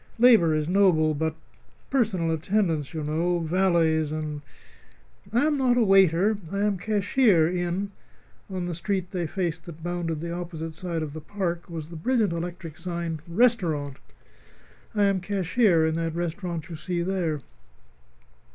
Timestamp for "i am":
5.31-5.59, 6.51-6.79, 14.95-15.19